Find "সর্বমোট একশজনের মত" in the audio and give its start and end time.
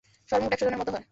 0.29-0.87